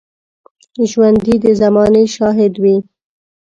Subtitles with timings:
[0.91, 2.77] ژوندي د زمانې شاهد وي